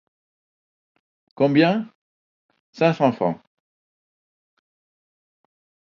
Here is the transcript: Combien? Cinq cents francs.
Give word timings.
Combien? 1.35 1.87
Cinq 2.71 2.93
cents 2.95 3.11
francs. 3.11 3.39